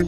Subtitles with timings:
[0.00, 0.06] I'm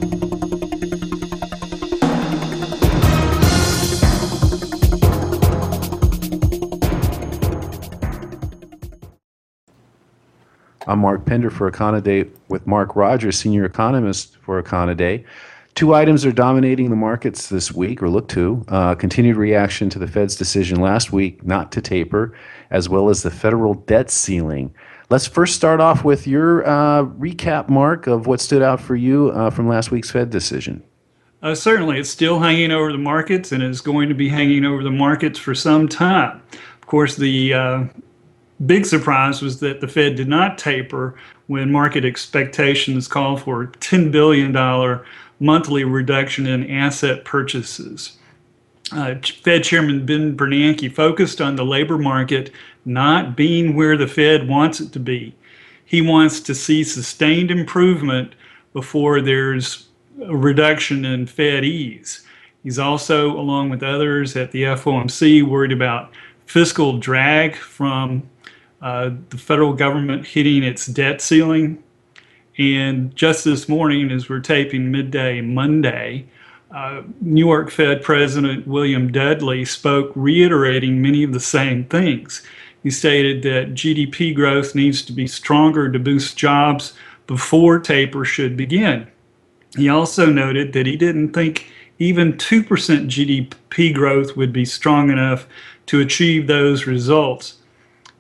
[10.99, 15.27] Mark Pender for Econoday with Mark Rogers, senior economist for Econoday.
[15.75, 18.65] Two items are dominating the markets this week, or look to.
[18.69, 22.35] Uh, continued reaction to the Fed's decision last week not to taper,
[22.71, 24.75] as well as the federal debt ceiling.
[25.13, 29.29] Let's first start off with your uh, recap, Mark, of what stood out for you
[29.33, 30.83] uh, from last week's Fed decision.
[31.43, 34.83] Uh, certainly, it's still hanging over the markets and is going to be hanging over
[34.83, 36.41] the markets for some time.
[36.81, 37.85] Of course, the uh,
[38.65, 41.15] big surprise was that the Fed did not taper
[41.47, 44.51] when market expectations called for a $10 billion
[45.41, 48.17] monthly reduction in asset purchases.
[48.93, 52.51] Uh, Fed Chairman Ben Bernanke focused on the labor market
[52.85, 55.35] not being where the Fed wants it to be.
[55.85, 58.35] He wants to see sustained improvement
[58.73, 59.89] before there's
[60.23, 62.25] a reduction in Fed ease.
[62.63, 66.13] He's also, along with others at the FOMC, worried about
[66.47, 68.29] fiscal drag from
[68.81, 71.83] uh, the federal government hitting its debt ceiling.
[72.59, 76.27] And just this morning, as we're taping midday Monday,
[76.71, 82.43] uh, New York Fed President William Dudley spoke, reiterating many of the same things.
[82.83, 86.95] He stated that GDP growth needs to be stronger to boost jobs
[87.27, 89.07] before taper should begin.
[89.77, 95.47] He also noted that he didn't think even 2% GDP growth would be strong enough
[95.87, 97.59] to achieve those results.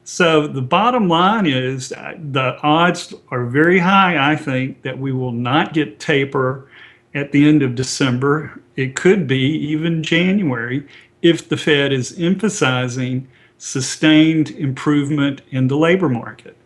[0.04, 5.12] So the bottom line is uh, the odds are very high, I think, that we
[5.12, 6.68] will not get taper
[7.14, 8.60] at the end of December.
[8.76, 10.86] It could be even January
[11.20, 13.28] if the Fed is emphasizing
[13.62, 16.56] sustained improvement in the labor market.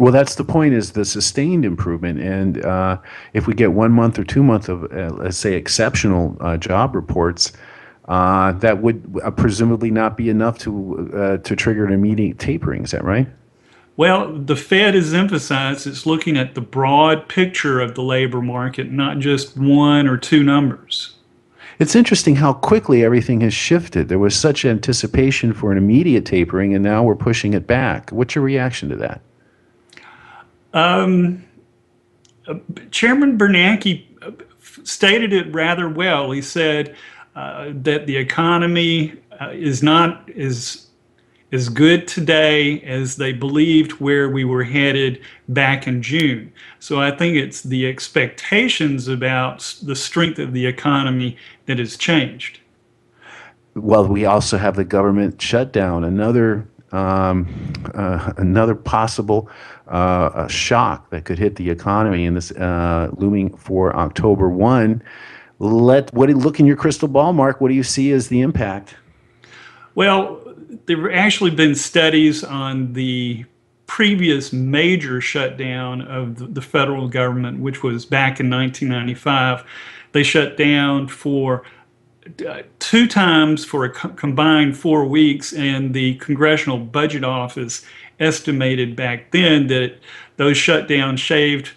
[0.00, 2.20] Well, that's the point is the sustained improvement.
[2.20, 2.98] And uh,
[3.34, 6.96] if we get one month or two months of, uh, let's say, exceptional uh, job
[6.96, 7.52] reports,
[8.08, 12.82] uh, that would uh, presumably not be enough to uh, to trigger an immediate tapering.
[12.82, 13.28] Is that right?
[13.96, 18.90] Well, the Fed has emphasized it's looking at the broad picture of the labor market,
[18.90, 21.17] not just one or two numbers.
[21.78, 24.08] It's interesting how quickly everything has shifted.
[24.08, 28.10] There was such anticipation for an immediate tapering, and now we're pushing it back.
[28.10, 29.20] What's your reaction to that?
[30.74, 31.44] Um,
[32.90, 34.04] Chairman Bernanke
[34.82, 36.32] stated it rather well.
[36.32, 36.96] He said,
[37.38, 40.87] uh, that the economy uh, is not as
[41.50, 46.52] as good today as they believed where we were headed back in June.
[46.78, 51.36] So I think it's the expectations about the strength of the economy
[51.66, 52.60] that has changed.
[53.74, 57.46] Well, we also have the government shutdown, another um,
[57.94, 59.50] uh, another possible
[59.88, 65.02] uh, shock that could hit the economy, and this uh, looming for October one
[65.58, 67.60] let what look in your crystal ball, Mark.
[67.60, 68.94] What do you see as the impact?
[69.94, 70.47] Well,
[70.88, 73.44] there have actually been studies on the
[73.86, 79.64] previous major shutdown of the federal government, which was back in 1995.
[80.12, 81.62] They shut down for
[82.46, 87.84] uh, two times for a co- combined four weeks, and the Congressional Budget Office
[88.18, 89.98] estimated back then that
[90.36, 91.72] those shutdowns shaved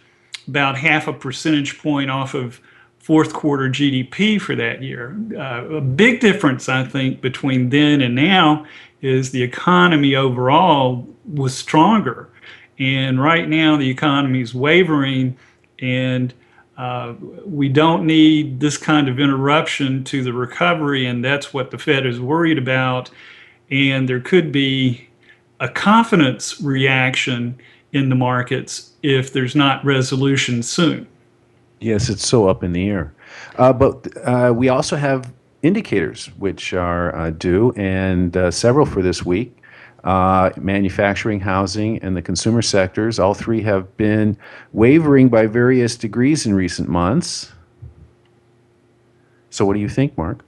[0.47, 2.61] about half a percentage point off of
[2.99, 5.17] fourth quarter GDP for that year.
[5.35, 8.65] Uh, a big difference, I think, between then and now
[9.01, 12.29] is the economy overall was stronger.
[12.79, 15.37] And right now, the economy is wavering,
[15.79, 16.33] and
[16.77, 17.13] uh,
[17.45, 22.05] we don't need this kind of interruption to the recovery, and that's what the Fed
[22.05, 23.11] is worried about.
[23.69, 25.07] And there could be
[25.59, 27.59] a confidence reaction
[27.93, 31.07] in the markets if there's not resolution soon.
[31.79, 33.13] Yes, it's so up in the air.
[33.57, 35.31] Uh, but uh, we also have
[35.63, 39.57] indicators which are uh, due, and uh, several for this week.
[40.03, 44.35] Uh, manufacturing, housing, and the consumer sectors, all three have been
[44.73, 47.51] wavering by various degrees in recent months.
[49.51, 50.43] So, what do you think, Mark?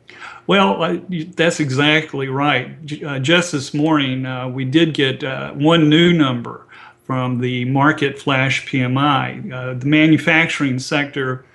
[0.48, 1.00] Well,
[1.36, 2.76] that's exactly right.
[3.06, 5.22] Uh, just this morning, we did get
[5.56, 6.66] one new number
[7.06, 9.52] from the Markit flash PMI.
[9.52, 11.46] Uh, the manufacturing sector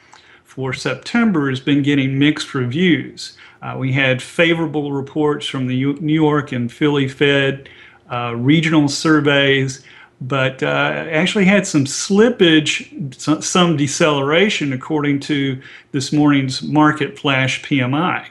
[0.58, 3.38] for September has been getting mixed reviews.
[3.62, 7.68] Uh, we had favorable reports from the U- New York and Philly Fed,
[8.10, 9.84] uh, regional surveys,
[10.20, 15.62] but uh, actually had some slippage, some deceleration according to
[15.92, 18.26] this morning's Markit flash PMI.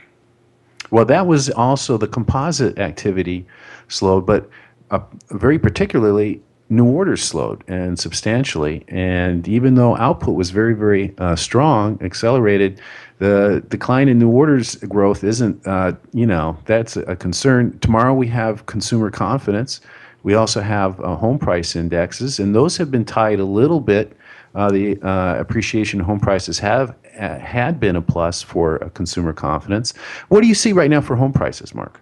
[0.91, 3.45] Well, that was also the composite activity
[3.88, 4.50] slowed, but
[4.91, 5.00] uh,
[5.31, 8.84] very particularly new orders slowed and substantially.
[8.88, 12.81] And even though output was very, very uh, strong, accelerated,
[13.19, 17.78] the decline in new orders growth isn't, uh, you know, that's a concern.
[17.80, 19.81] Tomorrow we have consumer confidence.
[20.24, 24.16] We also have uh, home price indexes, and those have been tied a little bit.
[24.56, 29.94] Uh, the uh, appreciation home prices have uh, had been a plus for consumer confidence.
[30.30, 32.02] What do you see right now for home prices, Mark?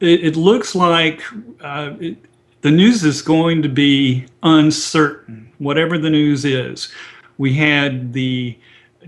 [0.00, 1.22] It, it looks like
[2.62, 6.90] the news is going to be uncertain, whatever the news is.
[7.36, 8.56] We had the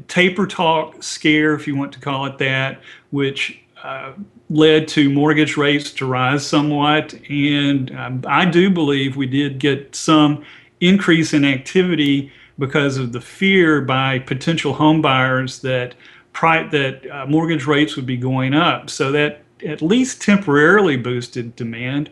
[0.09, 2.81] taper talk scare, if you want to call it that,
[3.11, 4.13] which uh,
[4.51, 7.15] led to mortgage rates to rise somewhat.
[7.31, 10.45] And um, I do believe we did get some
[10.81, 15.95] increase in activity because of the fear by potential home buyers that
[16.33, 18.91] pri- that uh, mortgage rates would be going up.
[18.91, 22.11] So that at least temporarily boosted demand.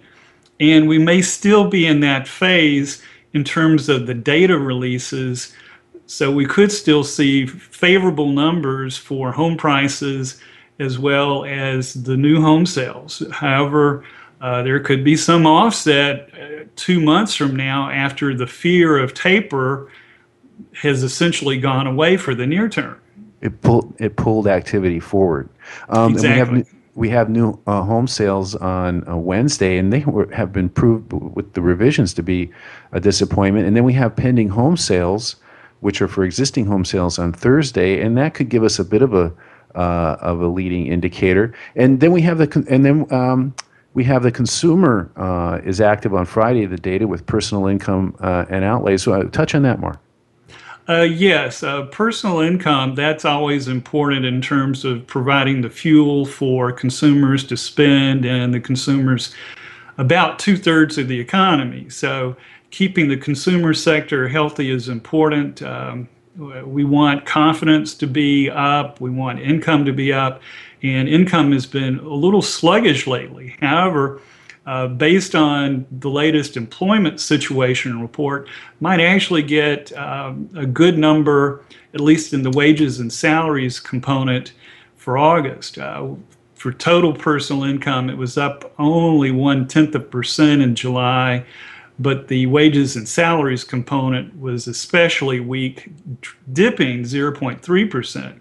[0.63, 5.53] And we may still be in that phase in terms of the data releases.
[6.07, 10.41] So we could still see favorable numbers for home prices
[10.79, 13.25] as well as the new home sales.
[13.33, 14.05] However,
[14.41, 19.15] uh, there could be some offset uh, two months from now after the fear of
[19.15, 19.91] taper
[20.75, 23.01] has essentially gone away for the near term.
[23.41, 25.49] It pulled it pulled activity forward.
[25.89, 30.53] Um, exactly we have new uh, home sales on uh, Wednesday, and they were, have
[30.53, 32.51] been proved with the revisions to be
[32.93, 33.67] a disappointment.
[33.67, 35.37] And then we have pending home sales,
[35.81, 39.03] which are for existing home sales on Thursday, and that could give us a bit
[39.03, 39.33] of a
[39.75, 41.55] uh, of a leading indicator.
[41.77, 43.55] And then we have the and then um,
[43.95, 46.67] we have the consumer uh, is active on Friday.
[46.67, 49.03] The data with personal income uh, and outlays.
[49.03, 49.99] So uh, touch on that, Mark.
[50.89, 56.73] Uh, yes, uh, personal income, that's always important in terms of providing the fuel for
[56.73, 59.33] consumers to spend, and the consumers
[59.99, 61.89] about two thirds of the economy.
[61.89, 62.37] So,
[62.71, 65.63] keeping the consumer sector healthy is important.
[65.63, 70.41] Um, we want confidence to be up, we want income to be up,
[70.83, 73.55] and income has been a little sluggish lately.
[73.61, 74.21] However,
[74.67, 78.49] uh, based on the latest employment situation report,
[78.81, 81.65] might actually get um, a good number,
[81.95, 84.53] at least in the wages and salaries component
[84.97, 85.79] for August.
[85.79, 86.11] Uh,
[86.55, 91.45] for total personal income, it was up only one tenth of percent in July,
[91.99, 95.91] but the wages and salaries component was especially weak,
[96.53, 98.41] dipping 0.3 percent.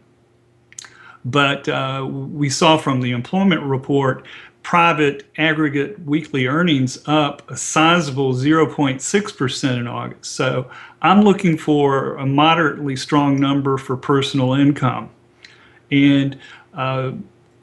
[1.25, 4.25] But uh, we saw from the employment report
[4.63, 10.31] private aggregate weekly earnings up a sizable 0.6% in August.
[10.31, 10.69] So
[11.01, 15.09] I'm looking for a moderately strong number for personal income.
[15.91, 16.37] And
[16.73, 17.13] uh,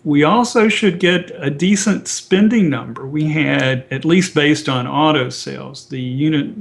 [0.05, 3.07] we also should get a decent spending number.
[3.07, 6.57] We had, at least based on auto sales, the unit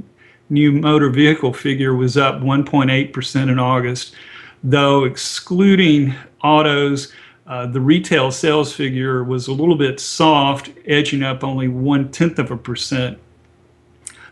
[0.50, 4.14] new motor vehicle figure was up 1.8% in August,
[4.62, 7.12] though excluding autos,
[7.48, 12.38] uh, the retail sales figure was a little bit soft, edging up only one tenth
[12.38, 13.18] of a percent.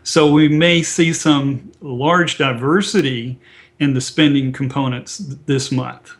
[0.03, 3.39] So we may see some large diversity
[3.79, 5.17] in the spending components
[5.47, 6.15] this month.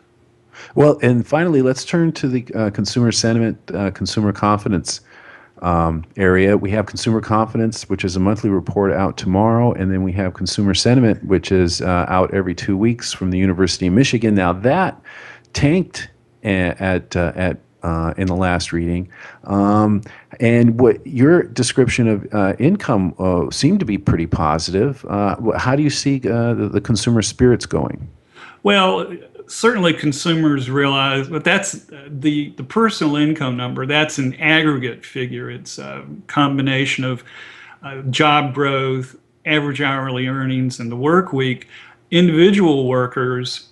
[0.74, 5.00] Well, and finally, let's turn to the uh, consumer sentiment, uh, consumer confidence
[5.62, 6.56] um, area.
[6.56, 10.34] We have consumer confidence, which is a monthly report out tomorrow, and then we have
[10.34, 14.34] consumer sentiment, which is uh, out every two weeks from the University of Michigan.
[14.34, 15.00] Now that
[15.52, 16.08] tanked
[16.42, 19.08] at uh, at uh, in the last reading.
[19.44, 20.02] Um,
[20.40, 25.04] and what your description of uh, income uh, seemed to be pretty positive.
[25.08, 28.08] Uh, how do you see uh, the, the, consumer spirits going?
[28.64, 29.10] Well,
[29.46, 33.86] certainly consumers realize, but that's the the personal income number.
[33.86, 35.50] That's an aggregate figure.
[35.50, 37.22] It's a combination of
[38.10, 39.16] job growth,
[39.46, 41.68] average hourly earnings, and the work week.
[42.10, 43.68] Individual workers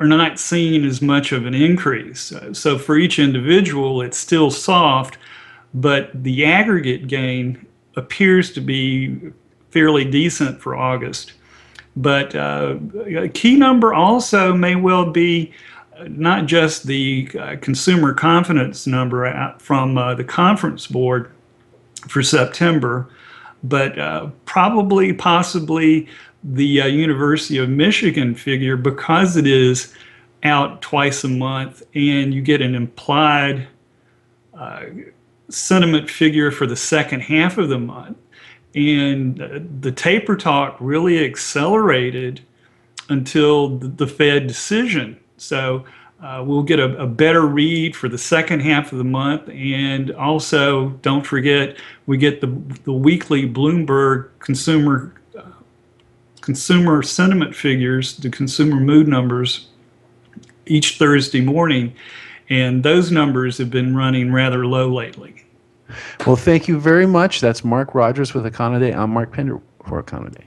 [0.00, 2.32] are not seeing as much of an increase.
[2.52, 5.18] So for each individual, it's still soft,
[5.74, 9.18] but the aggregate gain appears to be
[9.70, 11.32] fairly decent for August.
[11.96, 12.76] But uh,
[13.06, 15.52] a key number also may well be
[16.08, 21.30] not just the uh, consumer confidence number from uh, the conference board
[22.08, 23.08] for September,
[23.64, 26.06] but uh, probably, possibly
[26.54, 29.94] the uh, University of Michigan figure because it is
[30.42, 33.66] out twice a month and you get an implied
[34.54, 34.84] uh,
[35.48, 38.16] sentiment figure for the second half of the month.
[38.74, 42.40] And uh, the taper talk really accelerated
[43.08, 45.18] until the, the Fed decision.
[45.36, 45.84] So
[46.22, 49.48] uh, we'll get a, a, better read for the second half of the month.
[49.50, 51.76] And also, don't forget,
[52.06, 52.46] we get the,
[52.84, 55.12] the weekly Bloomberg consumer
[56.46, 59.66] consumer sentiment figures, the consumer mood numbers,
[60.64, 61.92] each Thursday morning.
[62.48, 65.42] And those numbers have been running rather low lately.
[66.24, 67.40] Well, thank you very much.
[67.40, 68.96] That's Mark Rogers with Econoday.
[68.96, 70.44] I'm Mark Pender for Econoday.